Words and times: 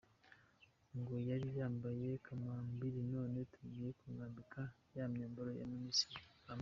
Ngo 0.99 1.15
yari 1.29 1.47
yambaye 1.59 2.09
kambabili, 2.25 3.01
none 3.13 3.39
tugiye 3.53 3.89
kumwambika 3.99 4.61
ya 4.95 5.05
myambaro 5.11 5.49
ba 5.59 5.65
Ministre 5.75 6.17
bambara. 6.45 6.59